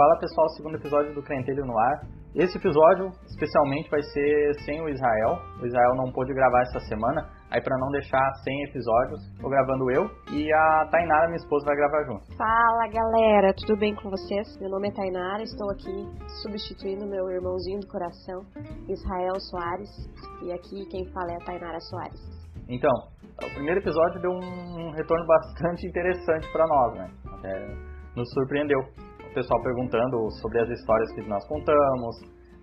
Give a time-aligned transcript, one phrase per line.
[0.00, 2.00] Fala pessoal, segundo episódio do Crentelho no Ar.
[2.34, 5.36] Esse episódio, especialmente, vai ser sem o Israel.
[5.60, 9.90] O Israel não pôde gravar essa semana, aí para não deixar sem episódios, tô gravando
[9.90, 12.34] eu e a Tainara, minha esposa, vai gravar junto.
[12.34, 14.48] Fala galera, tudo bem com vocês?
[14.58, 15.92] Meu nome é Tainara, estou aqui
[16.40, 18.40] substituindo meu irmãozinho do coração,
[18.88, 19.90] Israel Soares,
[20.42, 22.22] e aqui quem fala é a Tainara Soares.
[22.70, 22.94] Então,
[23.44, 27.10] o primeiro episódio deu um retorno bastante interessante para nós, né?
[27.36, 27.68] Até
[28.16, 32.16] nos surpreendeu o pessoal perguntando sobre as histórias que nós contamos.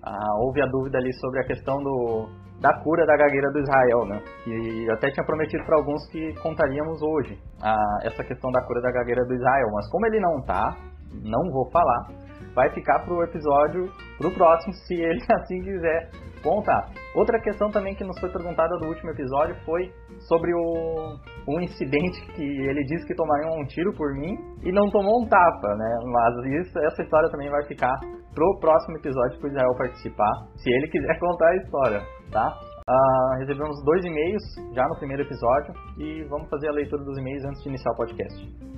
[0.03, 2.27] Ah, houve a dúvida ali sobre a questão do,
[2.61, 4.21] da cura da gagueira do Israel, né?
[4.43, 8.91] Que até tinha prometido para alguns que contaríamos hoje ah, essa questão da cura da
[8.91, 9.67] gagueira do Israel.
[9.73, 10.75] Mas como ele não tá,
[11.23, 12.26] não vou falar.
[12.57, 13.85] Vai ficar pro episódio,
[14.17, 16.09] pro próximo, se ele assim quiser
[16.41, 16.89] contar.
[17.13, 19.93] Outra questão também que nos foi perguntada do último episódio foi
[20.27, 24.33] sobre o, um incidente que ele disse que tomaria um tiro por mim
[24.63, 25.99] e não tomou um tapa, né?
[26.03, 27.93] Mas isso, essa história também vai ficar
[28.33, 32.57] pro próximo episódio para Israel participar, se ele quiser contar a história, tá?
[32.89, 37.45] Uh, recebemos dois e-mails já no primeiro episódio e vamos fazer a leitura dos e-mails
[37.45, 38.76] antes de iniciar o podcast.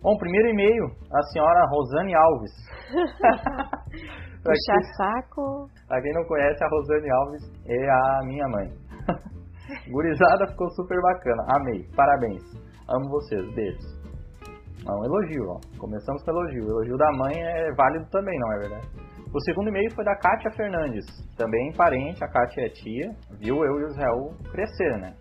[0.00, 2.52] Bom, primeiro e-mail, a senhora Rosane Alves.
[4.44, 5.68] Puxa saco.
[5.88, 8.68] Pra quem não conhece, a Rosane Alves é a minha mãe.
[9.90, 12.42] Gurizada ficou super bacana, amei, parabéns.
[12.88, 13.98] Amo vocês, beijos.
[14.86, 15.58] É um elogio, ó.
[15.78, 16.64] Começamos com elogio.
[16.64, 18.88] O elogio da mãe é válido também, não é verdade?
[19.34, 21.04] O segundo e-mail foi da Kátia Fernandes,
[21.36, 25.14] também parente, a Kátia é tia, viu eu e o Israel crescer, né?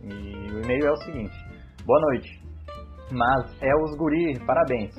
[0.00, 1.36] E o e-mail é o seguinte:
[1.84, 2.45] Boa noite.
[3.10, 4.94] Mas é os guri, parabéns.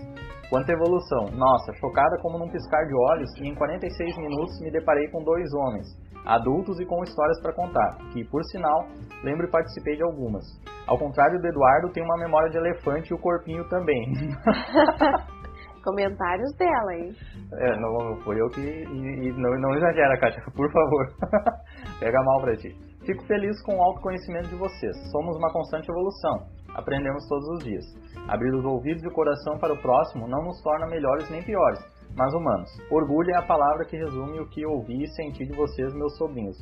[0.49, 1.25] Quanta evolução.
[1.35, 5.53] Nossa, chocada como num piscar de olhos e em 46 minutos me deparei com dois
[5.53, 5.87] homens,
[6.25, 8.85] adultos e com histórias para contar, que, por sinal,
[9.23, 10.45] lembro e participei de algumas.
[10.87, 13.99] Ao contrário do Eduardo, tem uma memória de elefante e o corpinho também.
[15.83, 17.11] Comentários dela, hein?
[17.53, 18.61] É, não foi eu que.
[18.61, 21.07] E, e não, não exagera, Kátia, por favor.
[21.99, 22.75] Pega mal pra ti.
[23.05, 24.95] Fico feliz com o autoconhecimento de vocês.
[25.11, 27.85] Somos uma constante evolução aprendemos todos os dias.
[28.27, 31.79] Abrir os ouvidos e o coração para o próximo não nos torna melhores nem piores,
[32.15, 32.69] mas humanos.
[32.91, 36.57] Orgulho é a palavra que resume o que ouvi e senti de vocês, meus sobrinhos.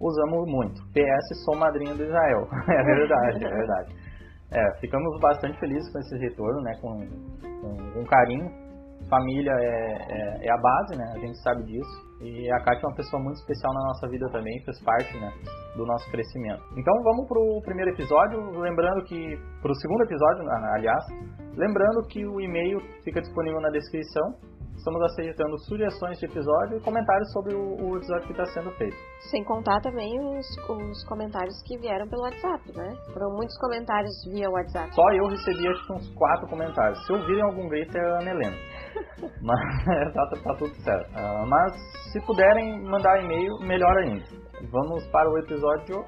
[0.00, 0.82] Usamos muito.
[0.92, 2.48] PS, sou madrinha do Israel.
[2.68, 3.94] é verdade, é verdade.
[4.50, 6.98] É, ficamos bastante felizes com esse retorno, né, com,
[7.60, 8.66] com, com carinho
[9.08, 11.04] família é, é, é, a base, né?
[11.14, 12.05] A gente sabe disso.
[12.20, 15.30] E a Kátia é uma pessoa muito especial na nossa vida também, fez parte, né,
[15.76, 16.62] do nosso crescimento.
[16.76, 20.44] Então vamos pro primeiro episódio, lembrando que pro segundo episódio,
[20.74, 21.04] aliás,
[21.56, 24.55] lembrando que o e-mail fica disponível na descrição
[24.86, 28.96] Estamos aceitando sugestões de episódio e comentários sobre o, o episódio que está sendo feito.
[29.32, 32.94] Sem contar também os, os, comentários que vieram pelo WhatsApp, né?
[33.12, 34.94] Foram muitos comentários via WhatsApp.
[34.94, 37.04] Só eu recebi acho que uns quatro comentários.
[37.04, 38.56] Se ouvirem algum grito é a Ana Helena.
[39.42, 41.10] mas tá, tá, tudo certo.
[41.10, 41.72] Uh, mas
[42.12, 44.24] se puderem mandar e-mail, melhor ainda.
[44.70, 46.04] Vamos para o episódio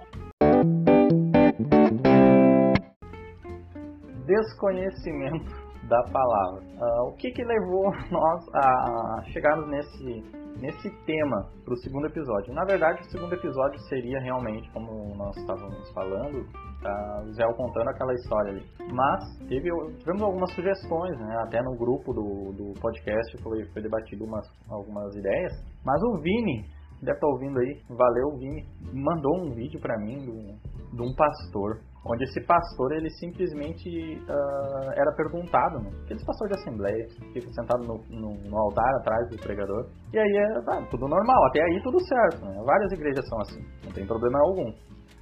[4.25, 6.62] desconhecimento da palavra.
[6.62, 10.22] Uh, o que, que levou nós a chegarmos nesse,
[10.60, 12.54] nesse tema para o segundo episódio?
[12.54, 17.88] Na verdade, o segundo episódio seria realmente, como nós estávamos falando, uh, o Zé contando
[17.88, 18.66] aquela história ali.
[18.93, 21.37] Mas teve, tivemos algumas sugestões, né?
[21.47, 25.53] até no grupo do, do podcast foi, foi debatido umas, algumas ideias.
[25.84, 26.65] Mas o Vini,
[27.03, 31.81] deve estar tá ouvindo aí, valeu Vini, mandou um vídeo para mim de um pastor
[32.09, 35.91] onde esse pastor ele simplesmente uh, era perguntado, né?
[36.05, 40.37] aqueles pastores de assembleia, fica sentado no, no, no, altar atrás do pregador, e aí
[40.37, 42.63] é tá, tudo normal, até aí tudo certo, né?
[42.65, 44.73] várias igrejas são assim, não tem problema algum.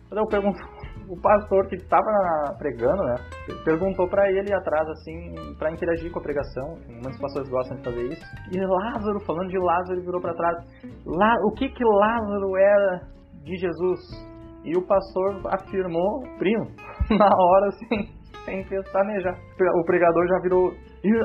[0.09, 0.59] Mas eu pergunto,
[1.11, 3.17] o pastor que estava pregando, né,
[3.65, 8.03] perguntou para ele atrás, assim, para interagir com a pregação, muitos pastores gostam de fazer
[8.05, 10.57] isso, e Lázaro, falando de Lázaro, virou para trás,
[11.05, 13.01] Lá, o que que Lázaro era
[13.43, 14.36] de Jesus?
[14.67, 16.67] E o pastor afirmou, primo,
[17.17, 18.13] na hora, assim,
[18.45, 19.39] sem pestanejar.
[19.81, 20.73] O pregador já virou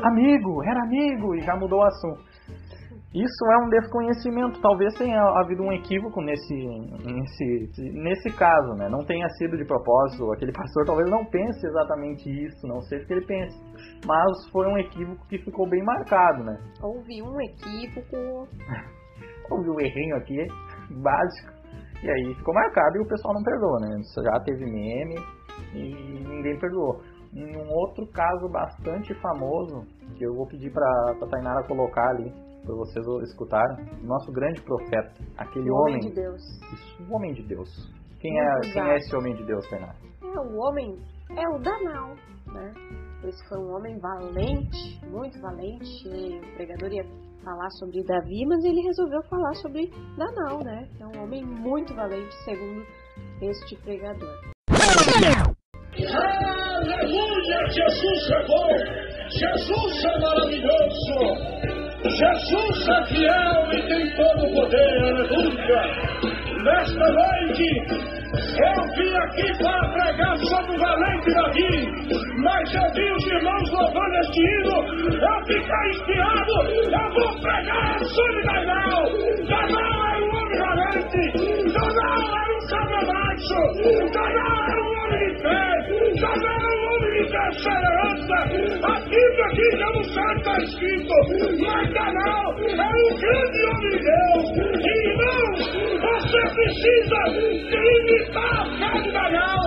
[0.03, 2.21] amigo, era amigo, e já mudou o assunto.
[3.13, 4.61] Isso é um desconhecimento.
[4.61, 6.55] Talvez tenha havido um equívoco nesse,
[7.03, 8.88] nesse, nesse caso, né?
[8.88, 10.31] Não tenha sido de propósito.
[10.31, 13.59] Aquele pastor talvez não pense exatamente isso, não sei o que ele pense.
[14.05, 16.57] Mas foi um equívoco que ficou bem marcado, né?
[16.81, 18.47] Houve um equívoco.
[19.51, 20.47] Houve um errinho aqui,
[21.03, 21.60] básico.
[22.03, 24.01] E aí ficou marcado e o pessoal não perdoou, né?
[24.24, 25.15] Já teve meme
[25.74, 27.01] e ninguém perdoou.
[27.33, 29.86] Em um outro caso bastante famoso,
[30.18, 32.30] que eu vou pedir pra, pra Tainara colocar ali,
[32.65, 36.42] para vocês escutarem, nosso grande profeta, aquele o homem, homem de Deus.
[36.74, 37.69] Isso, o homem de Deus.
[38.19, 39.95] Quem é, quem é esse homem de Deus, Tainara?
[40.21, 40.97] É o homem,
[41.30, 42.15] é o Danal.
[42.47, 42.74] né?
[43.24, 46.07] Esse foi um homem valente, muito valente.
[46.07, 47.04] O pregador ia
[47.43, 50.88] falar sobre Davi, mas ele resolveu falar sobre Danal, né?
[50.99, 52.85] É um homem muito valente, segundo
[53.41, 54.39] este pregador.
[54.69, 55.61] Aleluia!
[57.71, 58.69] Jesus é bom!
[59.29, 61.15] Jesus é maravilhoso!
[62.03, 64.97] Jesus é fiel e tem todo o poder!
[65.03, 65.81] Aleluia!
[66.63, 71.74] Nesta noite, eu vim aqui para pregar sobre o valente Davi,
[72.38, 74.78] mas eu vi os irmãos louvando este hino,
[75.16, 79.04] eu ficar inspirado, eu vou pregar sobre Danal.
[79.48, 81.24] Danal era um homem valente,
[81.74, 83.01] Danal era um cabra
[84.13, 85.62] Danal era um homem de fé,
[86.22, 86.90] Danal era um
[87.21, 91.13] A Bíblia diz, eu não sei está escrito,
[91.59, 94.45] mas Danal era um grande homem de Deus.
[94.81, 95.59] Irmãos,
[96.01, 97.19] você precisa
[97.69, 99.63] imitar Cabo Daniel,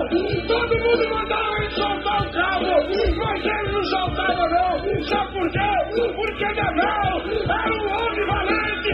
[0.47, 2.67] todo mundo mandava ele soltar o cabo,
[3.15, 5.03] mas ele não soltava não.
[5.03, 5.71] Sabe por quê?
[6.13, 7.15] Porque Daniel
[7.47, 8.91] era um homem valente.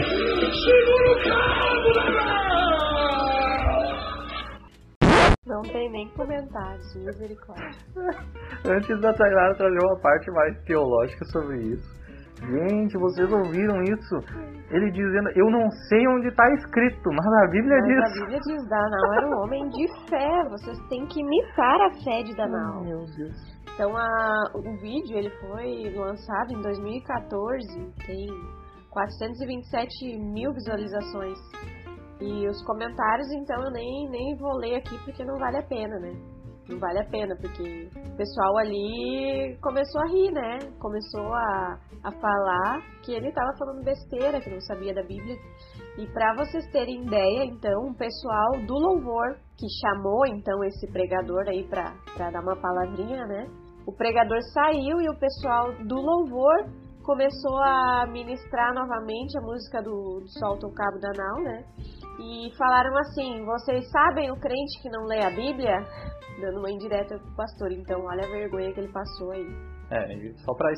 [0.64, 2.51] Segura o cabo, Daniel!
[5.52, 7.78] Não tem nem comentários, misericórdia.
[8.64, 12.02] Antes da Tainara trazer uma parte mais teológica sobre isso.
[12.40, 14.16] Gente, vocês ouviram isso?
[14.70, 17.98] Ele dizendo, eu não sei onde está escrito, mas a Bíblia mas diz.
[17.98, 20.48] A Bíblia diz, Danal era um homem de fé.
[20.48, 22.80] Vocês têm que imitar a fé de Danal.
[22.80, 23.36] Oh, meu Deus.
[23.74, 28.26] Então, a, o vídeo ele foi lançado em 2014, tem
[28.90, 31.38] 427 mil visualizações.
[32.22, 35.98] E os comentários, então, eu nem, nem vou ler aqui porque não vale a pena,
[35.98, 36.12] né?
[36.68, 40.58] Não vale a pena, porque o pessoal ali começou a rir, né?
[40.78, 45.36] Começou a, a falar que ele estava falando besteira, que não sabia da Bíblia.
[45.98, 51.48] E para vocês terem ideia, então, o pessoal do louvor, que chamou então esse pregador
[51.48, 53.48] aí para dar uma palavrinha, né?
[53.84, 56.70] O pregador saiu e o pessoal do louvor
[57.02, 61.64] começou a ministrar novamente a música do, do Solta o Cabo da Nau, né?
[62.18, 65.78] E falaram assim: vocês sabem o crente que não lê a Bíblia?
[66.40, 67.72] Dando uma indireta pro pastor.
[67.72, 69.46] Então, olha a vergonha que ele passou aí.
[69.90, 70.72] É, só para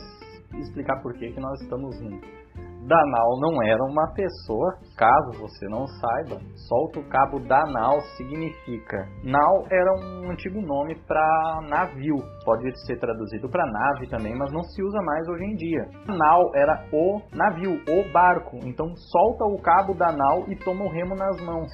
[0.59, 2.44] explicar por que, que nós estamos rindo.
[2.87, 6.39] Danal não era uma pessoa, caso você não saiba,
[6.69, 9.09] solta o cabo Danal significa.
[9.25, 14.63] Nau era um antigo nome para navio, pode ser traduzido para nave também, mas não
[14.63, 15.87] se usa mais hoje em dia.
[16.09, 21.15] Nau era o navio, o barco, então solta o cabo Danal e toma o remo
[21.15, 21.71] nas mãos.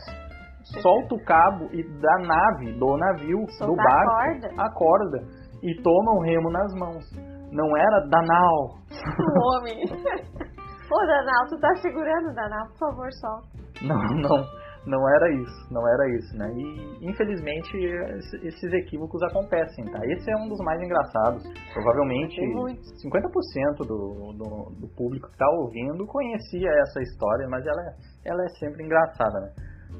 [0.81, 4.63] Solta o cabo e da nave, do navio, Soltar do barco, a corda.
[4.63, 5.19] a corda
[5.63, 7.05] e toma o remo nas mãos.
[7.51, 8.79] Não era Danal.
[9.11, 10.51] O homem.
[10.91, 12.67] Ô, Danal, tu tá segurando, Danal?
[12.69, 13.47] Por favor, solta.
[13.83, 14.45] Não, não,
[14.87, 16.51] não era isso, não era isso, né?
[16.53, 20.01] E infelizmente esse- esses equívocos acontecem, tá?
[20.05, 21.43] Esse é um dos mais engraçados.
[21.73, 22.83] Provavelmente Tem muito.
[22.83, 27.95] 50% do, do, do público que tá ouvindo conhecia essa história, mas ela, é-
[28.31, 29.51] ela é sempre engraçada, né?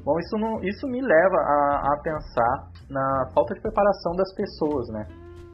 [0.03, 4.87] Bom, isso, não, isso me leva a, a pensar na falta de preparação das pessoas,
[4.89, 5.05] né?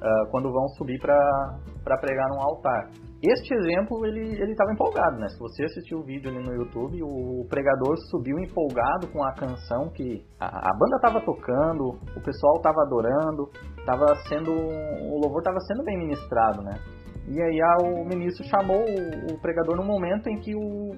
[0.01, 2.89] Ah, quando vão subir para pregar num altar.
[3.23, 5.27] Este exemplo, ele estava empolgado, né?
[5.29, 9.89] Se você assistiu o vídeo ali no YouTube, o pregador subiu empolgado com a canção
[9.91, 13.49] que a, a banda estava tocando, o pessoal estava adorando,
[13.85, 16.75] tava sendo o louvor estava sendo bem ministrado, né?
[17.27, 20.91] E aí a- o ministro chamou o, o pregador no momento em que o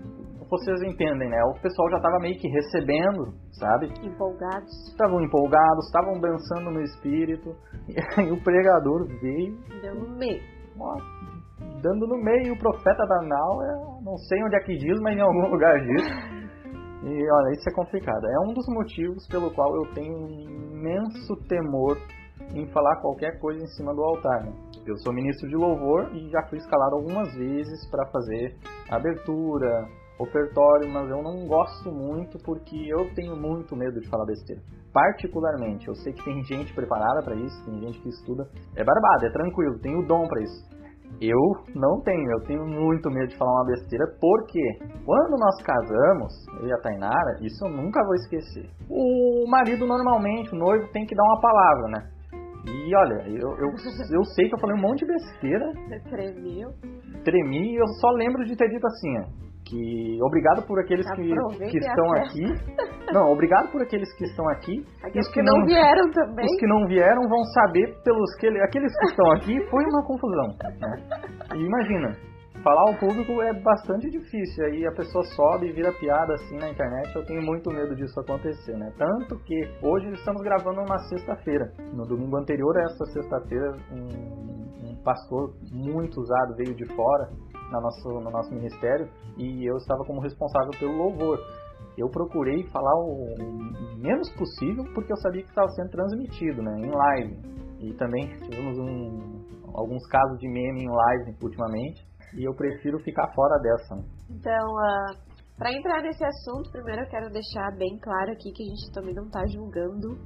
[0.50, 1.38] vocês entendem, né?
[1.46, 3.86] O pessoal já estava meio que recebendo, sabe?
[4.04, 4.72] Empolgados.
[4.90, 7.56] Estavam empolgados, estavam dançando no espírito.
[7.90, 10.42] E aí o pregador veio Deu no meio.
[10.80, 10.96] ó,
[11.82, 12.54] dando no meio.
[12.54, 15.80] O profeta da Nau, é, não sei onde é que diz, mas em algum lugar
[15.80, 16.04] diz.
[17.04, 18.26] E olha, isso é complicado.
[18.26, 21.98] É um dos motivos pelo qual eu tenho imenso temor
[22.54, 24.44] em falar qualquer coisa em cima do altar.
[24.44, 24.54] né?
[24.86, 28.56] Eu sou ministro de louvor e já fui escalado algumas vezes para fazer
[28.90, 29.88] abertura,
[30.20, 34.62] ofertório, mas eu não gosto muito porque eu tenho muito medo de falar besteira.
[34.92, 38.50] Particularmente, eu sei que tem gente preparada para isso, tem gente que estuda.
[38.76, 40.79] É barbado, é tranquilo, tem o dom para isso.
[41.22, 41.40] Eu
[41.76, 44.62] não tenho, eu tenho muito medo de falar uma besteira, porque
[45.06, 48.70] quando nós casamos, eu e a Tainara, isso eu nunca vou esquecer.
[48.90, 52.10] O marido normalmente, o noivo, tem que dar uma palavra, né?
[52.66, 53.70] E olha, eu, eu,
[54.16, 55.72] eu sei que eu falei um monte de besteira,
[56.10, 56.72] Tremeu.
[57.24, 61.70] tremi e eu só lembro de ter dito assim, ó, que obrigado por aqueles que,
[61.70, 63.14] que estão aqui.
[63.14, 64.86] Não, obrigado por aqueles que estão aqui.
[65.04, 66.46] Aqueles Os que não vieram também.
[66.46, 70.48] Os que não vieram vão saber pelos que aqueles que estão aqui foi uma confusão.
[70.80, 70.98] Né?
[71.56, 72.16] E imagina,
[72.64, 74.66] falar ao público é bastante difícil.
[74.66, 77.16] Aí a pessoa sobe e vira piada assim na internet.
[77.16, 78.92] Eu tenho muito medo disso acontecer, né?
[78.98, 81.72] Tanto que hoje estamos gravando uma sexta-feira.
[81.94, 84.70] No domingo anterior a essa sexta-feira, um,
[85.04, 87.30] pastor muito usado veio de fora
[87.72, 91.40] no nosso, no nosso ministério e eu estava como responsável pelo louvor.
[91.98, 93.36] Eu procurei falar o
[93.98, 97.60] menos possível porque eu sabia que estava sendo transmitido, né, em live.
[97.80, 99.40] E também tivemos um,
[99.74, 103.96] alguns casos de meme em live ultimamente e eu prefiro ficar fora dessa.
[103.96, 104.04] Né?
[104.30, 108.68] Então, uh, para entrar nesse assunto, primeiro eu quero deixar bem claro aqui que a
[108.68, 110.18] gente também não está julgando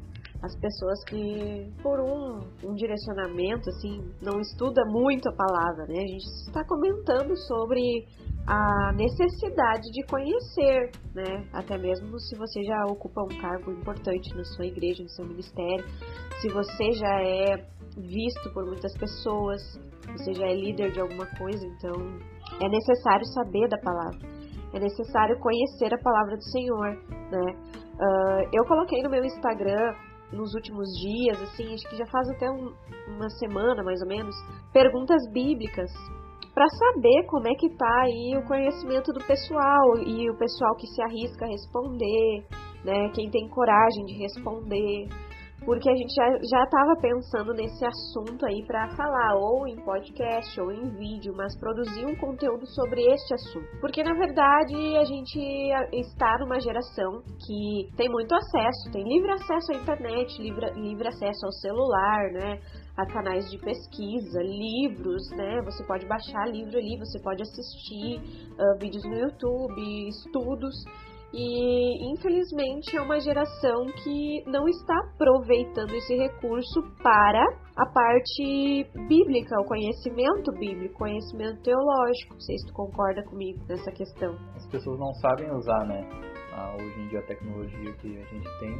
[0.43, 5.95] as pessoas que, por um, um direcionamento, assim, não estuda muito a palavra, né?
[5.95, 8.05] A gente está comentando sobre
[8.45, 11.47] a necessidade de conhecer, né?
[11.53, 15.85] Até mesmo se você já ocupa um cargo importante na sua igreja, no seu ministério,
[16.41, 19.61] se você já é visto por muitas pessoas,
[20.11, 21.93] você já é líder de alguma coisa, então
[22.61, 24.19] é necessário saber da palavra,
[24.73, 26.89] é necessário conhecer a palavra do Senhor,
[27.31, 27.79] né?
[27.93, 29.93] Uh, eu coloquei no meu Instagram
[30.33, 32.73] nos últimos dias, assim, acho que já faz até um,
[33.15, 34.35] uma semana mais ou menos,
[34.71, 35.91] perguntas bíblicas
[36.53, 40.87] para saber como é que tá aí o conhecimento do pessoal e o pessoal que
[40.87, 42.45] se arrisca a responder,
[42.85, 43.09] né?
[43.15, 45.07] Quem tem coragem de responder
[45.65, 50.71] porque a gente já estava pensando nesse assunto aí para falar, ou em podcast, ou
[50.71, 53.67] em vídeo, mas produzir um conteúdo sobre este assunto.
[53.79, 55.39] Porque na verdade a gente
[55.93, 61.45] está numa geração que tem muito acesso, tem livre acesso à internet, livre, livre acesso
[61.45, 62.59] ao celular, né?
[62.97, 65.61] A canais de pesquisa, livros, né?
[65.65, 68.19] Você pode baixar livro ali, você pode assistir
[68.53, 70.75] uh, vídeos no YouTube, estudos.
[71.33, 77.43] E infelizmente é uma geração que não está aproveitando esse recurso para
[77.75, 82.33] a parte bíblica, o conhecimento bíblico, conhecimento teológico.
[82.35, 84.35] Não sei se tu concorda comigo nessa questão.
[84.55, 86.07] As pessoas não sabem usar, né?
[86.53, 88.79] A, hoje em dia a tecnologia que a gente tem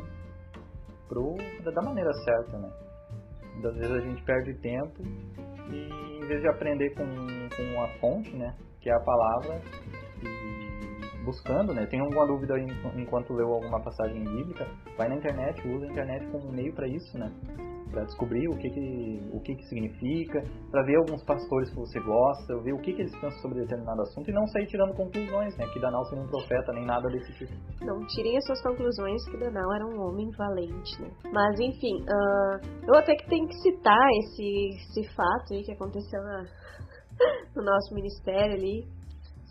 [1.09, 2.69] pro, da maneira certa, né?
[3.53, 5.01] Muitas vezes a gente perde tempo
[5.71, 8.55] e em vez de aprender com, com a fonte, né?
[8.79, 9.61] Que é a palavra,
[11.23, 11.85] buscando, né?
[11.85, 12.55] Tem alguma dúvida
[12.95, 17.17] enquanto leu alguma passagem bíblica, vai na internet, usa a internet como meio para isso,
[17.17, 17.31] né?
[17.91, 21.99] Para descobrir o que que, o que que significa, para ver alguns pastores que você
[21.99, 25.55] gosta, ver o que que eles pensam sobre determinado assunto e não sair tirando conclusões,
[25.57, 25.67] né?
[25.71, 27.53] Que Danal seria um profeta, nem nada desse tipo.
[27.81, 31.09] Não tirem as suas conclusões que Danal era um homem valente, né?
[31.31, 36.21] Mas enfim, uh, eu até que tenho que citar esse, esse fato aí que aconteceu
[36.23, 36.45] na,
[37.55, 38.87] no nosso ministério ali.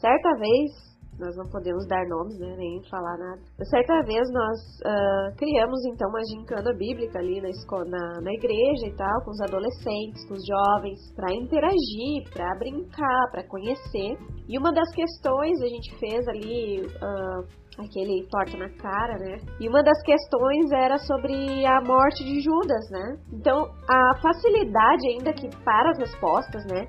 [0.01, 3.41] Certa vez, nós não podemos dar nomes, né, nem falar nada.
[3.65, 8.87] Certa vez nós uh, criamos então uma gincana bíblica ali na, escola, na, na igreja
[8.87, 14.17] e tal, com os adolescentes, com os jovens, para interagir, para brincar, para conhecer.
[14.49, 19.39] E uma das questões a gente fez ali uh, aquele torta na cara, né?
[19.61, 23.17] E uma das questões era sobre a morte de Judas, né?
[23.33, 26.87] Então, a facilidade ainda que para as respostas, né?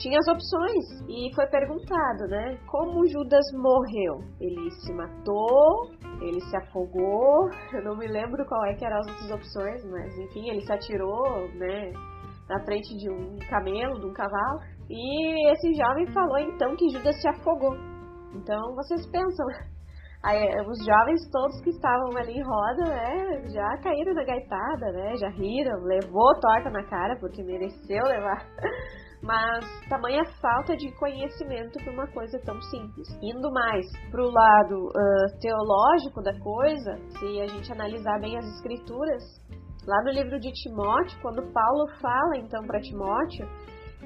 [0.00, 2.58] Tinha as opções e foi perguntado, né?
[2.66, 4.24] Como Judas morreu?
[4.40, 5.90] Ele se matou?
[6.22, 7.48] Ele se afogou?
[7.72, 10.72] Eu não me lembro qual é que eram as outras opções, mas enfim, ele se
[10.72, 11.92] atirou, né?
[12.48, 14.60] Na frente de um camelo, de um cavalo.
[14.88, 17.76] E esse jovem falou então que Judas se afogou.
[18.34, 19.46] Então vocês pensam,
[20.22, 20.36] Aí,
[20.68, 25.30] os jovens todos que estavam ali em roda, né, já caíram na gaitada, né, já
[25.30, 28.46] riram, levou torta na cara, porque mereceu levar.
[29.22, 33.08] mas tamanha falta de conhecimento para uma coisa tão simples.
[33.22, 38.46] Indo mais para o lado uh, teológico da coisa, se a gente analisar bem as
[38.56, 39.22] escrituras,
[39.86, 43.46] lá no livro de Timóteo, quando Paulo fala então para Timóteo,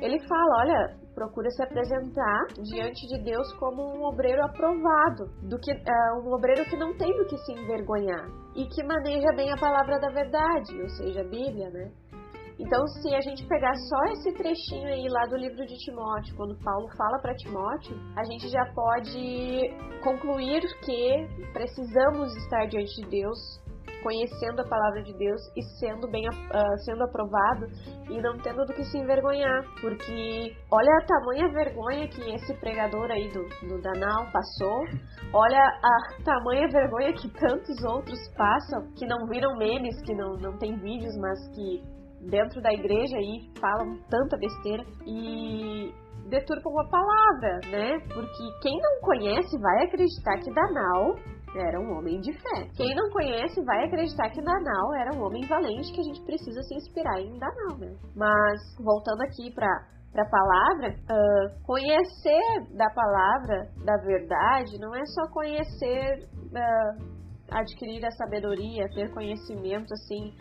[0.00, 5.72] ele fala, olha, procura se apresentar diante de Deus como um obreiro aprovado, do que
[5.72, 9.56] uh, um obreiro que não tem do que se envergonhar e que maneja bem a
[9.56, 11.92] palavra da verdade, ou seja, a Bíblia, né?
[12.58, 16.56] Então, se a gente pegar só esse trechinho aí lá do livro de Timóteo, quando
[16.62, 19.70] Paulo fala para Timóteo, a gente já pode
[20.04, 23.38] concluir que precisamos estar diante de Deus,
[24.04, 27.66] conhecendo a palavra de Deus e sendo bem uh, sendo aprovado
[28.10, 33.10] e não tendo do que se envergonhar, porque olha a tamanha vergonha que esse pregador
[33.10, 34.84] aí do, do Danal passou,
[35.32, 40.58] olha a tamanha vergonha que tantos outros passam, que não viram memes, que não, não
[40.58, 41.93] tem vídeos, mas que
[42.30, 45.92] dentro da igreja e falam tanta besteira e
[46.28, 47.98] deturpam a palavra, né?
[48.12, 51.14] Porque quem não conhece vai acreditar que Danal
[51.56, 52.68] era um homem de fé.
[52.76, 56.62] Quem não conhece vai acreditar que Danal era um homem valente que a gente precisa
[56.62, 57.94] se inspirar em Danal, né?
[58.16, 65.04] Mas voltando aqui para para a palavra, uh, conhecer da palavra, da verdade, não é
[65.06, 67.14] só conhecer, uh,
[67.50, 70.32] adquirir a sabedoria, ter conhecimento assim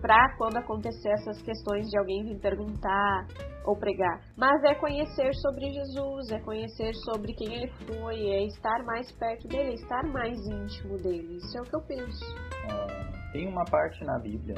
[0.00, 3.26] para quando acontecer essas questões de alguém vir perguntar
[3.64, 4.20] ou pregar.
[4.36, 9.46] Mas é conhecer sobre Jesus, é conhecer sobre quem ele foi, é estar mais perto
[9.48, 11.36] dele, é estar mais íntimo dele.
[11.36, 12.24] Isso é o que eu penso.
[12.70, 14.54] É, tem uma parte na Bíblia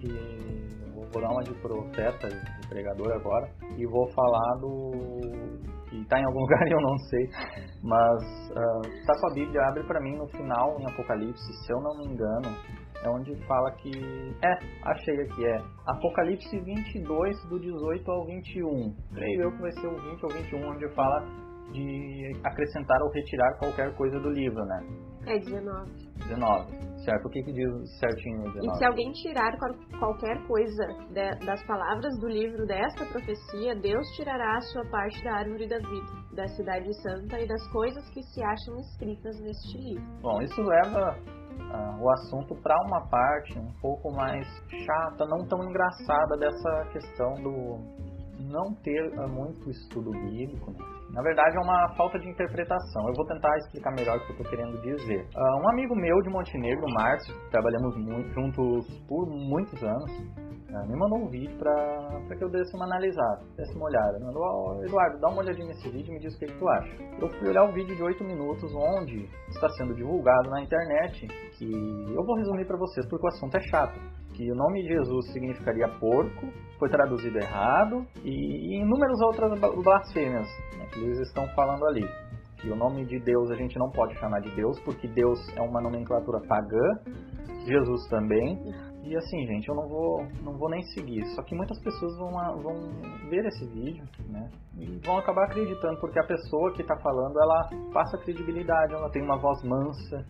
[0.00, 0.78] que
[1.12, 4.90] vou dar uma de profeta, de pregador agora, e vou falar do.
[5.88, 7.28] que está em algum lugar eu não sei,
[7.82, 11.98] mas uh, com a Bíblia, abre para mim no final, em Apocalipse, se eu não
[11.98, 12.48] me engano,
[13.02, 13.90] é onde fala que.
[14.42, 14.58] É,
[14.90, 15.62] achei aqui, é.
[15.86, 18.94] Apocalipse 22, do 18 ao 21.
[19.14, 23.58] Creio eu que vai ser o 20 ou 21, onde fala de acrescentar ou retirar
[23.58, 24.80] qualquer coisa do livro, né?
[25.26, 25.90] É 19.
[26.28, 26.88] 19.
[27.04, 27.26] Certo?
[27.26, 28.66] O que, que diz certinho 19?
[28.66, 29.56] E se alguém tirar
[29.98, 35.34] qualquer coisa de, das palavras do livro desta profecia, Deus tirará a sua parte da
[35.34, 40.04] árvore da vida, da cidade santa e das coisas que se acham escritas neste livro.
[40.22, 44.46] Bom, isso leva uh, o assunto para uma parte um pouco mais
[44.84, 48.08] chata, não tão engraçada dessa questão do
[48.40, 50.70] não ter uh, muito estudo bíblico.
[50.72, 50.78] Né?
[51.10, 53.08] Na verdade, é uma falta de interpretação.
[53.08, 55.26] Eu vou tentar explicar melhor o que eu estou querendo dizer.
[55.34, 60.96] Uh, um amigo meu de Montenegro, Márcio, trabalhamos muito juntos por muitos anos, uh, me
[60.96, 64.18] mandou um vídeo para que eu desse uma analisada, desse uma olhada.
[64.20, 66.68] mandou, oh, Eduardo, dá uma olhadinha nesse vídeo e me diz o que, que tu
[66.68, 67.02] acha.
[67.20, 71.26] Eu fui olhar o vídeo de 8 minutos, onde está sendo divulgado na internet,
[71.58, 74.88] que eu vou resumir para vocês porque o assunto é chato que o nome de
[74.88, 76.46] Jesus significaria porco,
[76.78, 80.46] foi traduzido errado, e inúmeras outras blasfêmias
[80.78, 82.08] né, que eles estão falando ali.
[82.58, 85.60] Que o nome de Deus a gente não pode chamar de Deus, porque Deus é
[85.60, 87.00] uma nomenclatura pagã,
[87.66, 88.56] Jesus também.
[89.04, 91.24] E assim, gente, eu não vou, não vou nem seguir.
[91.34, 92.30] Só que muitas pessoas vão,
[92.62, 94.50] vão ver esse vídeo, né?
[94.76, 99.22] E vão acabar acreditando, porque a pessoa que está falando, ela passa credibilidade, ela tem
[99.22, 100.26] uma voz mansa,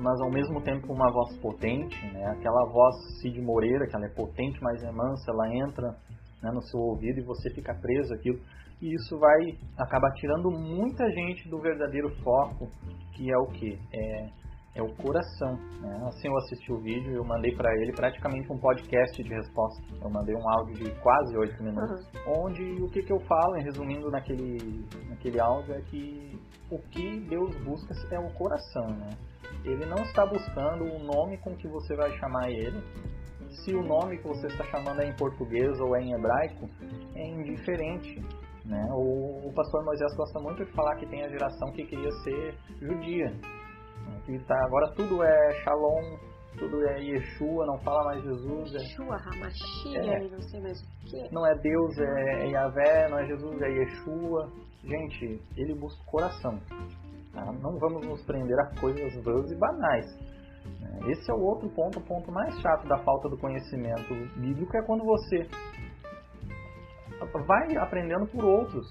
[0.00, 2.26] mas ao mesmo tempo uma voz potente, né?
[2.26, 5.96] Aquela voz Cid Moreira, que ela é potente, mas é mansa, ela entra
[6.42, 8.38] né, no seu ouvido e você fica preso aquilo.
[8.80, 12.68] E isso vai acabar tirando muita gente do verdadeiro foco,
[13.14, 13.78] que é o que?
[13.92, 14.28] É,
[14.76, 15.56] é o coração.
[15.80, 16.00] Né?
[16.06, 19.82] Assim eu assisti o vídeo, eu mandei para ele praticamente um podcast de resposta.
[20.00, 22.44] Eu mandei um áudio de quase oito minutos, uhum.
[22.44, 26.38] onde o que, que eu falo, resumindo naquele, naquele áudio, é que
[26.70, 29.10] o que Deus busca é o coração, né?
[29.64, 32.82] ele não está buscando o nome com que você vai chamar ele.
[33.64, 36.68] Se o nome que você está chamando é em português ou é em hebraico,
[37.14, 38.20] é indiferente.
[38.64, 38.88] Né?
[38.92, 42.54] O, o pastor Moisés gosta muito de falar que tem a geração que queria ser
[42.80, 43.32] judia.
[44.24, 46.18] Que tá, agora tudo é Shalom,
[46.58, 48.74] tudo é Yeshua, não fala mais Jesus.
[48.74, 51.34] É Yeshua, Hamashia, é, não sei mais o que.
[51.34, 54.50] Não é Deus, é, é Yahvé, não é Jesus, é Yeshua.
[54.82, 56.60] Gente, ele busca o coração.
[57.32, 57.44] Tá?
[57.60, 60.06] Não vamos nos prender a coisas vãs e banais.
[60.80, 61.10] Né?
[61.10, 64.82] Esse é o outro ponto, o ponto mais chato da falta do conhecimento bíblico é
[64.82, 65.48] quando você
[67.46, 68.86] vai aprendendo por outros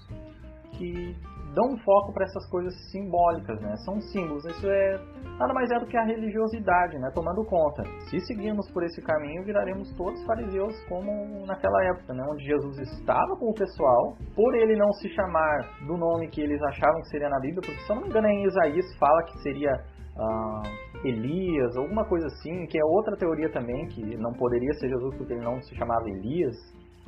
[0.72, 1.16] que
[1.56, 3.74] dão um foco para essas coisas simbólicas, né?
[3.86, 4.44] São símbolos.
[4.44, 5.00] Isso é
[5.38, 7.10] nada mais é do que a religiosidade, né?
[7.14, 7.82] Tomando conta.
[8.10, 12.22] Se seguirmos por esse caminho, viraremos todos fariseus como naquela época, né?
[12.30, 16.62] Onde Jesus estava com o pessoal, por ele não se chamar do nome que eles
[16.62, 19.38] achavam que seria na Bíblia, porque se eu não me engano em Isaías fala que
[19.38, 19.72] seria
[20.18, 20.62] ah,
[21.04, 25.32] Elias, alguma coisa assim, que é outra teoria também, que não poderia ser Jesus porque
[25.32, 26.54] ele não se chamava Elias.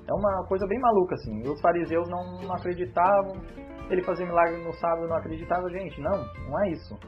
[0.09, 1.42] É uma coisa bem maluca, assim.
[1.42, 3.37] Os fariseus não, não acreditavam,
[3.90, 5.68] ele fazia milagre no sábado não acreditava.
[5.71, 6.99] Gente, não, não é isso.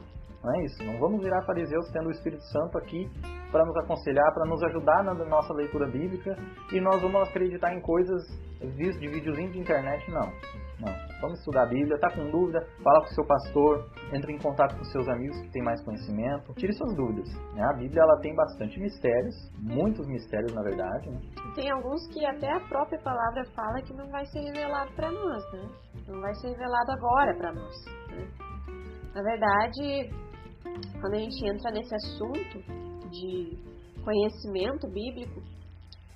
[0.43, 0.83] Não é isso.
[0.83, 3.09] Não vamos virar fariseus tendo o Espírito Santo aqui
[3.51, 6.35] para nos aconselhar, para nos ajudar na nossa leitura bíblica
[6.71, 8.21] e nós vamos acreditar em coisas
[8.59, 10.09] de videozinho de internet.
[10.09, 10.31] Não.
[10.81, 11.21] Não.
[11.21, 14.75] Vamos estudar a Bíblia, tá com dúvida, fala com o seu pastor, entre em contato
[14.75, 17.29] com seus amigos que têm mais conhecimento, tire suas dúvidas.
[17.53, 17.63] Né?
[17.63, 21.11] A Bíblia ela tem bastante mistérios, muitos mistérios na verdade.
[21.11, 21.19] Né?
[21.53, 25.51] Tem alguns que até a própria palavra fala que não vai ser revelado para nós,
[25.53, 25.69] né?
[26.07, 27.75] Não vai ser revelado agora para nós.
[28.09, 28.27] Né?
[29.13, 30.09] Na verdade,
[30.99, 32.57] quando a gente entra nesse assunto
[33.11, 33.57] de
[34.03, 35.41] conhecimento bíblico,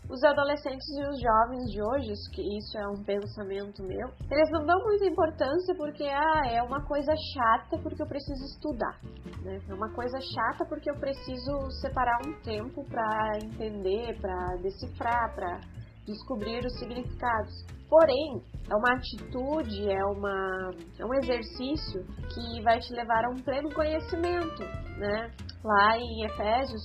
[0.10, 4.66] os adolescentes e os jovens de hoje, que isso é um pensamento meu, eles não
[4.66, 9.00] dão muita importância porque ah, é uma coisa chata porque eu preciso estudar,
[9.44, 9.60] né?
[9.68, 15.62] É uma coisa chata porque eu preciso separar um tempo para entender, para decifrar, para
[16.06, 17.66] descobrir os significados.
[17.90, 23.42] Porém, é uma atitude, é, uma, é um exercício que vai te levar a um
[23.44, 24.64] pleno conhecimento,
[24.98, 25.32] né?
[25.64, 26.82] Lá em Efésios,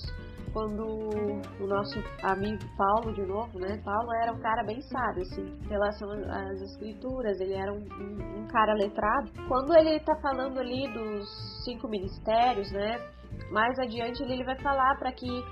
[0.53, 0.83] quando
[1.59, 3.81] o nosso amigo Paulo, de novo, né?
[3.83, 8.41] Paulo era um cara bem sábio, assim, em relação às escrituras, ele era um, um,
[8.41, 9.31] um cara letrado.
[9.47, 12.99] Quando ele está falando ali dos cinco ministérios, né?
[13.51, 15.43] Mais adiante ele vai falar para que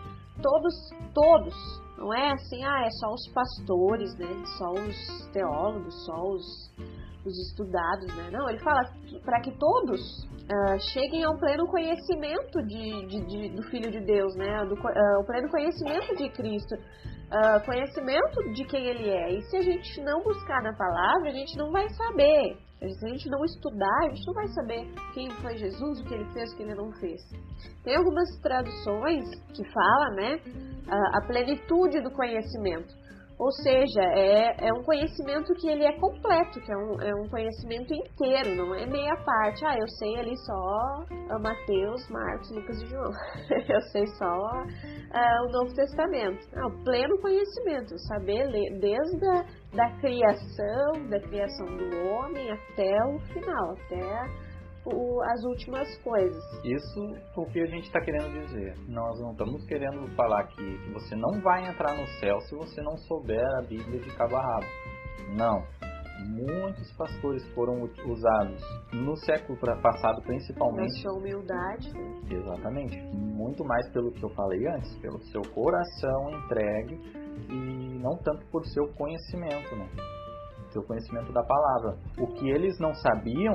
[0.41, 0.73] todos,
[1.13, 1.55] todos,
[1.97, 4.27] não é assim, ah, é só os pastores, né?
[4.57, 6.73] Só os teólogos, só os,
[7.25, 8.29] os estudados, né?
[8.31, 8.81] Não, ele fala
[9.23, 14.35] para que todos uh, cheguem ao pleno conhecimento de, de, de, do Filho de Deus,
[14.35, 14.65] né?
[14.65, 16.75] Do, uh, o pleno conhecimento de Cristo.
[16.75, 19.33] Uh, conhecimento de quem ele é.
[19.37, 22.57] E se a gente não buscar na palavra, a gente não vai saber.
[22.79, 26.13] Se a gente não estudar, a gente não vai saber quem foi Jesus, o que
[26.13, 27.21] ele fez, o que ele não fez.
[27.83, 30.39] Tem algumas traduções que falam, né,
[30.87, 32.98] a plenitude do conhecimento.
[33.39, 37.29] Ou seja, é, é um conhecimento que ele é completo, que é um, é um
[37.29, 39.65] conhecimento inteiro, não é meia parte.
[39.65, 43.11] Ah, eu sei ali só Mateus, Marcos, Lucas e João.
[43.69, 46.45] eu sei só uh, o Novo Testamento.
[46.53, 53.19] Não, pleno conhecimento, saber ler desde a da criação, da criação do homem até o
[53.31, 54.48] final, até
[54.93, 56.43] o, as últimas coisas.
[56.63, 56.99] Isso
[57.35, 58.75] o que a gente está querendo dizer.
[58.87, 62.81] Nós não estamos querendo falar aqui que você não vai entrar no céu se você
[62.81, 64.65] não souber a Bíblia de cabo a rabo.
[65.35, 65.63] Não.
[66.27, 71.01] Muitos pastores foram usados no século passado, principalmente.
[71.01, 71.93] Sua humildade.
[71.93, 72.19] Né?
[72.29, 72.97] Exatamente.
[73.15, 76.95] Muito mais pelo que eu falei antes, pelo seu coração entregue
[77.49, 79.87] e não tanto por seu conhecimento, né?
[80.71, 81.97] Seu conhecimento da palavra.
[82.19, 83.53] O que eles não sabiam,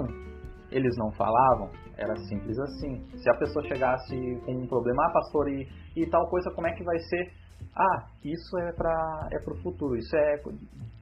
[0.74, 3.06] eles não falavam, era simples assim.
[3.16, 6.72] Se a pessoa chegasse com um problema, ah, pastor, e, e tal coisa, como é
[6.72, 7.32] que vai ser?
[7.76, 10.36] Ah, isso é para é pro futuro, isso é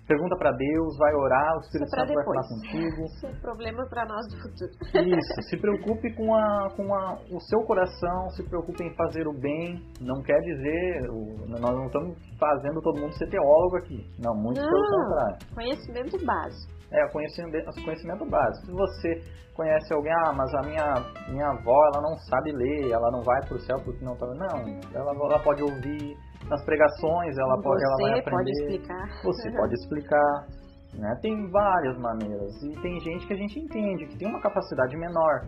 [0.07, 2.27] pergunta para Deus, vai orar, o Espírito Santo depois.
[2.27, 3.05] vai falar contigo.
[3.13, 4.73] Isso é problema para nós do futuro.
[5.19, 9.33] Isso, se preocupe com, a, com a, o seu coração, se preocupe em fazer o
[9.33, 9.81] bem.
[10.01, 11.09] Não quer dizer,
[11.49, 14.11] nós não estamos fazendo todo mundo ser teólogo aqui.
[14.19, 15.55] Não, muito não, pelo contrário.
[15.55, 16.82] Conhecimento básico.
[16.93, 18.67] É, conhecimento, conhecimento básico.
[18.67, 19.23] Se você
[19.55, 20.95] conhece alguém, ah, mas a minha,
[21.29, 24.27] minha avó, ela não sabe ler, ela não vai para o céu porque não está...
[24.27, 26.17] Não, ela, ela pode ouvir
[26.49, 28.31] nas pregações, ela Você pode, ela vai aprender.
[28.31, 29.23] pode explicar.
[29.25, 30.47] Você pode explicar.
[30.95, 31.19] Né?
[31.23, 32.63] Tem várias maneiras.
[32.63, 35.47] E tem gente que a gente entende, que tem uma capacidade menor.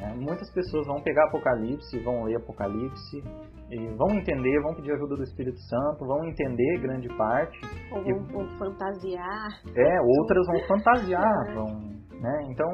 [0.00, 0.14] Né?
[0.16, 3.22] Muitas pessoas vão pegar Apocalipse, vão ler Apocalipse,
[3.70, 7.60] e vão entender, vão pedir ajuda do Espírito Santo, vão entender grande parte.
[7.92, 9.48] Ou vão, e, vão fantasiar.
[9.76, 12.48] É, outras vão fantasiar, vão né?
[12.50, 12.66] Então,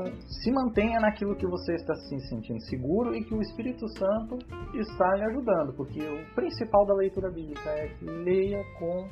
[0.43, 4.39] se mantenha naquilo que você está se sentindo seguro e que o Espírito Santo
[4.75, 9.07] está lhe ajudando, porque o principal da leitura bíblica é que leia com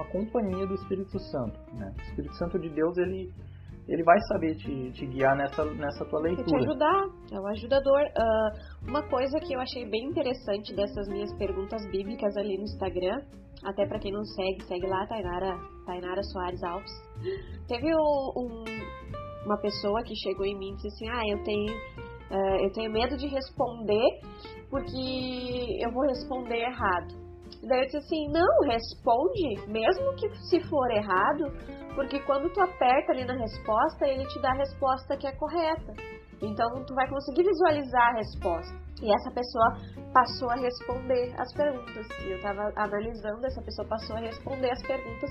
[0.00, 1.58] a companhia do Espírito Santo.
[1.72, 1.92] Né?
[1.96, 3.32] O Espírito Santo de Deus, ele,
[3.88, 6.46] ele vai saber te, te guiar nessa, nessa tua leitura.
[6.46, 8.00] E te ajudar, é um ajudador.
[8.00, 13.20] Uh, uma coisa que eu achei bem interessante dessas minhas perguntas bíblicas ali no Instagram,
[13.64, 16.92] até para quem não segue, segue lá, Tainara, Tainara Soares Alves.
[17.68, 18.64] Teve um,
[19.44, 22.90] uma pessoa que chegou em mim e disse assim: Ah, eu tenho, uh, eu tenho
[22.90, 24.20] medo de responder
[24.70, 27.23] porque eu vou responder errado.
[27.62, 31.52] Daí eu disse assim: Não, responde, mesmo que se for errado,
[31.94, 35.92] porque quando tu aperta ali na resposta, ele te dá a resposta que é correta.
[36.42, 38.84] Então tu vai conseguir visualizar a resposta.
[39.02, 39.76] E essa pessoa
[40.12, 42.06] passou a responder as perguntas.
[42.24, 45.30] E eu estava analisando, essa pessoa passou a responder as perguntas,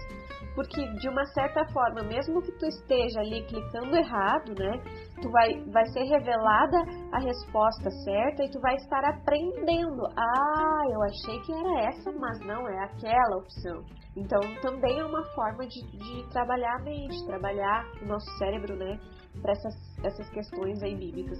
[0.54, 4.84] porque de uma certa forma, mesmo que tu esteja ali clicando errado, né,
[5.22, 6.78] tu vai, vai ser revelada
[7.14, 10.04] a resposta certa e tu vai estar aprendendo.
[10.18, 13.82] Ah, eu achei que era essa, mas não é aquela opção.
[14.16, 19.00] Então também é uma forma de, de trabalhar a mente, trabalhar o nosso cérebro, né,
[19.42, 21.40] para essas, essas questões aí bíblicas.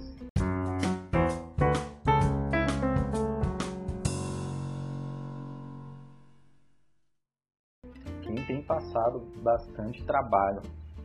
[8.46, 10.60] tem passado bastante trabalho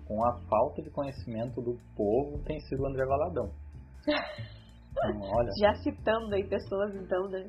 [0.06, 3.50] com a falta de conhecimento do povo tem sido o André Valadão.
[4.92, 5.50] Então, olha.
[5.62, 7.46] Já citando aí pessoas, então, né?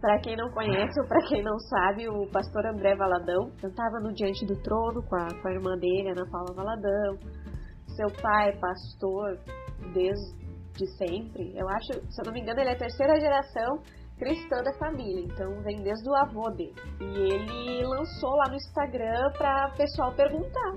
[0.00, 4.12] Para quem não conhece ou para quem não sabe, o pastor André Valadão cantava no
[4.12, 7.18] Diante do Trono com a, com a irmã dele, Ana Paula Valadão.
[7.96, 9.38] Seu pai é pastor
[9.92, 11.52] desde sempre.
[11.56, 13.82] Eu acho, se eu não me engano, ele é a terceira geração
[14.18, 16.74] cristã da família, então vem desde o avô dele.
[17.00, 20.74] E ele lançou lá no Instagram para o pessoal perguntar.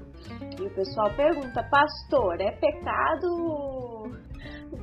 [0.60, 4.10] E o pessoal pergunta: Pastor, é pecado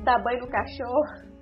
[0.03, 1.33] dar banho no cachorro?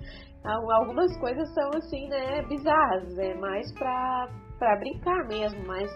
[0.44, 4.28] Algumas coisas são assim, né, bizarras, é mais pra
[4.80, 5.88] brincar mesmo, mas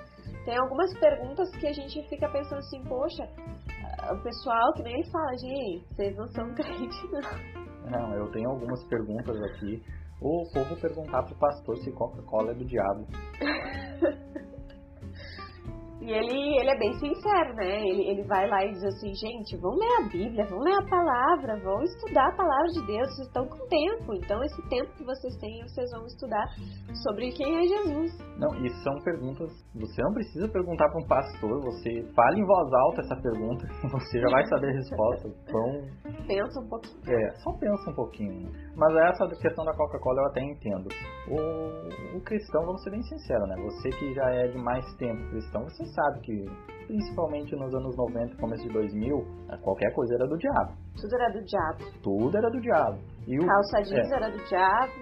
[0.45, 3.29] tem algumas perguntas que a gente fica pensando assim, poxa,
[4.13, 7.91] o pessoal que nem ele fala, gente, vocês não são crentes, não.
[7.91, 9.83] Não, eu tenho algumas perguntas aqui
[10.21, 13.07] o povo perguntar pro pastor se Coca-Cola é do diabo.
[16.07, 17.83] E ele, ele é bem sincero, né?
[17.83, 20.89] Ele, ele vai lá e diz assim, gente, vão ler a Bíblia, vão ler a
[20.89, 24.15] palavra, vão estudar a palavra de Deus, vocês estão com tempo.
[24.15, 26.47] Então esse tempo que vocês têm, vocês vão estudar
[27.03, 28.13] sobre quem é Jesus.
[28.39, 32.73] Não, e são perguntas, você não precisa perguntar para um pastor, você fala em voz
[32.73, 35.29] alta essa pergunta, você já vai saber a resposta.
[35.43, 37.19] Então, pensa um pouquinho.
[37.19, 38.53] É, só pensa um pouquinho.
[38.77, 40.89] Mas essa questão da Coca-Cola eu até entendo.
[41.29, 43.57] O, o cristão, vamos ser bem sinceros, né?
[43.65, 46.45] Você que já é de mais tempo cristão, você sabe que,
[46.87, 49.17] principalmente nos anos 90 começo de 2000,
[49.63, 50.73] qualquer coisa era do diabo.
[51.01, 52.01] Tudo era do diabo.
[52.03, 52.99] Tudo era do diabo.
[53.27, 54.15] E o, Calça jeans é.
[54.15, 54.93] era do diabo.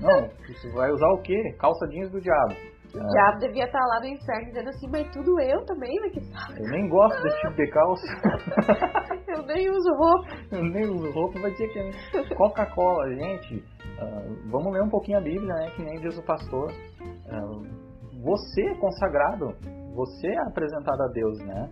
[0.00, 1.54] Não, você vai usar o quê?
[1.58, 2.54] Calça jeans do diabo.
[2.94, 3.06] O é.
[3.08, 6.08] diabo devia estar lá no inferno dizendo assim, mas tudo eu também, né?
[6.10, 8.06] Que Eu nem gosto desse tipo de calça.
[9.28, 10.28] eu nem uso roupa.
[10.52, 13.56] Eu nem uso roupa, vai dizer que Coca-Cola, gente.
[13.56, 15.70] Uh, vamos ler um pouquinho a Bíblia, né?
[15.74, 16.70] Que nem diz o pastor.
[16.70, 17.84] Uh,
[18.22, 19.54] você é consagrado,
[19.94, 21.70] você é apresentado a Deus, né?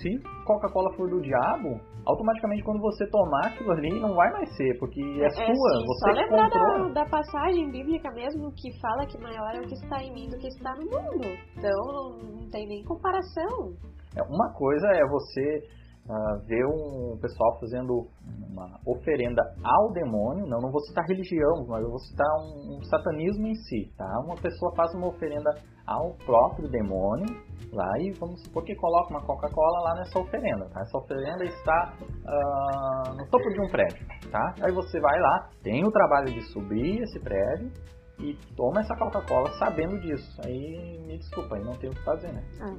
[0.00, 4.78] Se Coca-Cola for do diabo, automaticamente quando você tomar aquilo ali não vai mais ser,
[4.78, 9.06] porque é, é sua, sim, você Só lembrar da, da, passagem bíblica mesmo que fala
[9.06, 11.28] que maior é o que está em mim do que está no mundo.
[11.56, 13.72] Então não tem nem comparação.
[14.16, 15.62] É, uma coisa é você
[16.08, 18.08] uh, ver um pessoal fazendo
[18.50, 22.82] uma oferenda ao demônio, não, não vou citar religião, mas eu vou citar um, um
[22.84, 24.20] satanismo em si, tá?
[24.24, 25.50] Uma pessoa faz uma oferenda
[25.86, 27.26] ao próprio demônio,
[27.72, 30.80] lá e vamos supor que coloca uma Coca-Cola lá nessa oferenda, tá?
[30.80, 34.54] Essa oferenda está uh, no topo de um prédio, tá?
[34.62, 37.70] Aí você vai lá, tem o trabalho de subir esse prédio,
[38.18, 40.40] e toma essa Coca-Cola sabendo disso.
[40.44, 42.42] Aí me desculpa, aí não tem o que fazer, né?
[42.60, 42.74] Ah.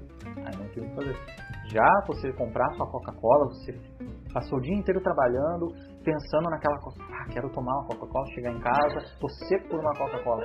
[0.46, 1.15] Aí não tem o que fazer.
[1.67, 3.74] Já você comprar sua Coca-Cola, você
[4.34, 5.67] passou o dia inteiro trabalhando,
[6.04, 10.43] pensando naquela ah, quero tomar uma Coca-Cola, chegar em casa, tô seco por uma Coca-Cola.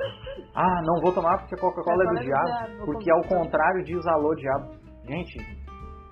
[0.55, 4.35] Ah, não vou tomar porque a Coca-Cola é do diabo, porque ao contrário diz alô
[4.35, 4.89] diabo.
[5.07, 5.39] Gente,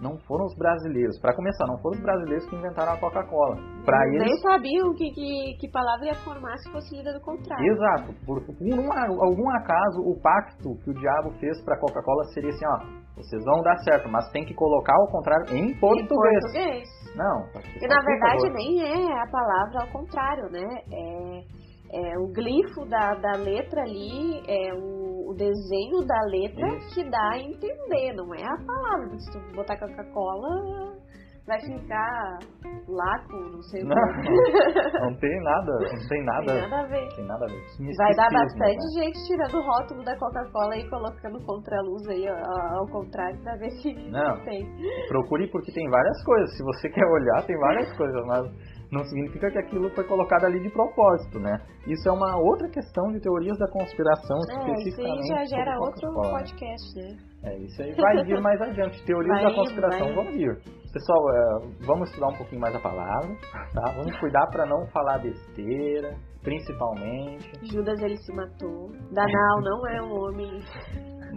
[0.00, 1.18] não foram os brasileiros.
[1.20, 3.56] Para começar, não foram os brasileiros que inventaram a Coca-Cola.
[3.84, 7.64] Para eles nem sabiam que, que, que, palavra ia formar se fosse lida do contrário.
[7.72, 8.14] Exato.
[8.26, 12.66] Por, um, algum acaso, o pacto que o diabo fez para a Coca-Cola seria assim,
[12.66, 16.04] ó, vocês vão dar certo, mas tem que colocar ao contrário em português.
[16.04, 16.88] Em português.
[17.16, 17.46] Não.
[17.80, 20.66] E na verdade nem é a palavra ao contrário, né?
[20.92, 21.65] É,
[21.96, 26.94] é o glifo da, da letra ali, é o o desenho da letra Isso.
[26.94, 29.18] que dá a entender, não é a palavra.
[29.18, 30.94] Se tu botar Coca-Cola,
[31.46, 32.38] vai ficar
[32.86, 34.30] laco, não sei o não, que.
[35.00, 36.46] Não tem nada, não tem nada.
[36.46, 37.08] Tem nada a ver.
[37.14, 37.96] Tem nada a ver.
[37.96, 39.02] Vai dar bastante né?
[39.02, 43.56] gente tirando o rótulo da Coca-Cola e colocando contra a luz aí ao contrário pra
[43.56, 44.66] ver se não, tem.
[45.08, 46.56] Procure porque tem várias coisas.
[46.56, 50.60] Se você quer olhar, tem várias coisas, mas não significa que aquilo foi colocado ali
[50.60, 51.58] de propósito, né?
[51.86, 55.20] Isso é uma outra questão de teorias da conspiração, é, especificamente.
[55.20, 57.36] Isso aí já gera outro podcast, né?
[57.44, 59.04] É, isso aí vai vir mais adiante.
[59.04, 60.56] Teorias vai da conspiração vão vir.
[60.92, 63.28] Pessoal, é, vamos estudar um pouquinho mais a palavra,
[63.74, 63.92] tá?
[63.96, 67.52] Vamos cuidar para não falar besteira, principalmente.
[67.70, 68.90] Judas ele se matou.
[69.12, 70.60] Danal não é um homem.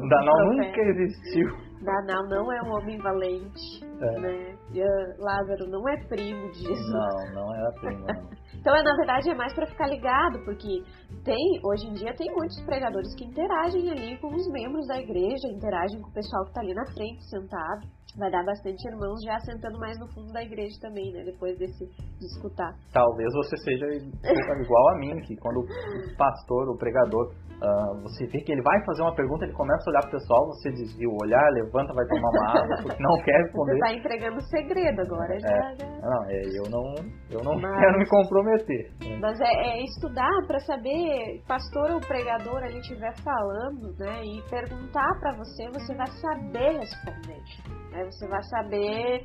[0.10, 1.69] Danal nunca existiu.
[1.82, 4.20] Danal não é um homem valente, é.
[4.20, 4.58] né?
[4.74, 4.84] E
[5.18, 6.92] Lázaro não é primo de Jesus.
[6.92, 8.06] Não, não era primo.
[8.06, 8.30] Não.
[8.60, 10.84] então, é, na verdade, é mais para ficar ligado, porque
[11.24, 15.48] tem, hoje em dia, tem muitos pregadores que interagem ali com os membros da igreja,
[15.48, 17.99] interagem com o pessoal que está ali na frente, sentado.
[18.18, 21.24] Vai dar bastante irmãos já sentando mais no fundo da igreja também, né?
[21.26, 22.74] Depois desse de escutar.
[22.92, 23.86] Talvez você seja
[24.62, 28.86] igual a mim, que quando o pastor, o pregador, Uh, você vê que ele vai
[28.86, 32.08] fazer uma pergunta, ele começa a olhar pro pessoal, você desvia o olhar, levanta, vai
[32.08, 33.74] tomar uma água, porque não quer responder.
[33.76, 35.50] Você tá entregando segredo agora, já.
[35.50, 35.88] É, já...
[36.00, 36.84] Não, é, eu não,
[37.30, 37.80] eu não Mas...
[37.82, 38.92] quero me comprometer.
[39.20, 45.20] Mas é, é estudar para saber, pastor ou pregador ali estiver falando, né, e perguntar
[45.20, 47.44] para você, você vai saber responder.
[47.92, 47.99] Né?
[48.06, 49.24] Você vai saber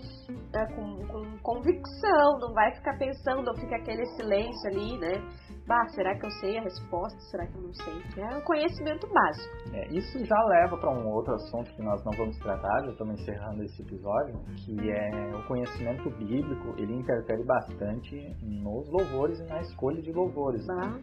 [0.53, 5.23] né, com, com convicção, não vai ficar pensando, ou fica aquele silêncio ali, né?
[5.67, 7.19] Bah, será que eu sei a resposta?
[7.31, 8.23] Será que eu não sei?
[8.23, 9.55] É um conhecimento básico.
[9.73, 13.21] É, isso já leva para um outro assunto que nós não vamos tratar, já estamos
[13.21, 19.61] encerrando esse episódio, que é o conhecimento bíblico, ele interfere bastante nos louvores e na
[19.63, 20.67] escolha de louvores.
[20.67, 21.03] Né?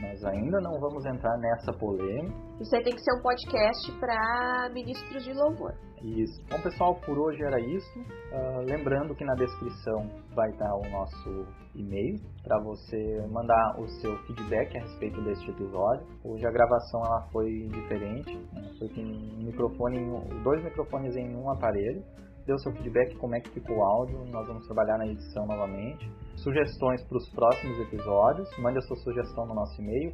[0.00, 2.36] Nós ainda não vamos entrar nessa polêmica.
[2.60, 5.74] Isso aí tem que ser um podcast para ministros de louvor.
[6.02, 6.42] Isso.
[6.50, 7.98] Bom, pessoal, por hoje era isso.
[8.00, 14.16] Uh, lembrando que na descrição vai estar o nosso e-mail para você mandar o seu
[14.26, 16.04] feedback a respeito deste episódio.
[16.24, 18.36] Hoje a gravação ela foi diferente,
[18.78, 22.02] foi com um microfone, dois microfones em um aparelho.
[22.46, 24.24] Deu seu feedback, como é que ficou o áudio.
[24.26, 26.10] Nós vamos trabalhar na edição novamente.
[26.42, 28.48] Sugestões para os próximos episódios.
[28.58, 30.12] Mande a sua sugestão no nosso e-mail.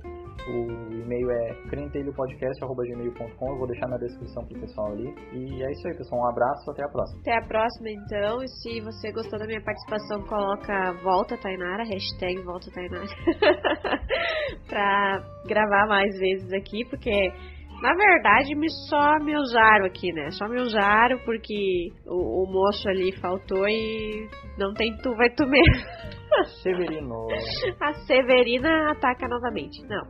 [0.49, 3.47] O e-mail é crentelhopodcast.gmail.com.
[3.49, 5.13] Eu vou deixar na descrição pro pessoal ali.
[5.33, 6.21] E é isso aí, pessoal.
[6.21, 7.21] Um abraço, até a próxima.
[7.21, 8.43] Até a próxima, então.
[8.43, 13.07] E se você gostou da minha participação, coloca Volta Tainara, hashtag Volta Tainara,
[14.69, 17.33] pra gravar mais vezes aqui, porque
[17.81, 20.31] na verdade, me só me usaram aqui, né?
[20.33, 25.47] Só me usaram porque o, o moço ali faltou e não tem tu, vai tu
[25.47, 25.87] mesmo.
[26.63, 27.27] Severino.
[27.81, 29.83] A Severina ataca novamente.
[29.87, 30.05] Não.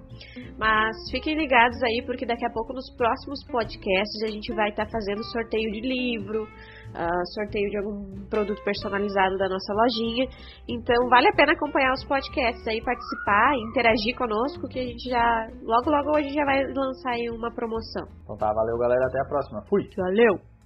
[0.58, 4.86] Mas fiquem ligados aí, porque daqui a pouco nos próximos podcasts a gente vai estar
[4.86, 10.28] tá fazendo sorteio de livro, uh, sorteio de algum produto personalizado da nossa lojinha.
[10.68, 15.48] Então vale a pena acompanhar os podcasts aí, participar, interagir conosco, que a gente já.
[15.62, 18.06] Logo, logo hoje já vai lançar aí uma promoção.
[18.24, 19.62] Então tá, valeu galera, até a próxima.
[19.68, 19.88] Fui!
[19.96, 20.57] Valeu!